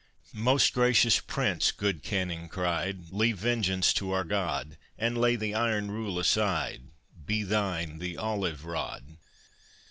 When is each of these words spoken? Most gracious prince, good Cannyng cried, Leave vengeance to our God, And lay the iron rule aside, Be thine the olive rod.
Most 0.33 0.73
gracious 0.73 1.19
prince, 1.19 1.71
good 1.71 2.01
Cannyng 2.01 2.49
cried, 2.49 3.11
Leave 3.11 3.37
vengeance 3.37 3.93
to 3.93 4.13
our 4.13 4.23
God, 4.23 4.79
And 4.97 5.15
lay 5.15 5.35
the 5.35 5.53
iron 5.53 5.91
rule 5.91 6.17
aside, 6.17 6.85
Be 7.23 7.43
thine 7.43 7.99
the 7.99 8.17
olive 8.17 8.65
rod. 8.65 9.17